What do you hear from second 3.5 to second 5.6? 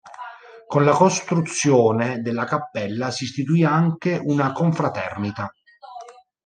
anche una confraternita.